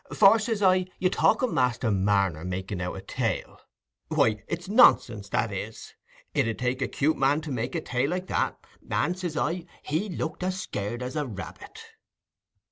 [0.15, 5.51] For, says I, you talk o' Master Marner making out a tale—why, it's nonsense, that
[5.51, 5.93] is:
[6.33, 8.57] it 'ud take a 'cute man to make a tale like that;
[8.89, 11.79] and, says I, he looked as scared as a rabbit."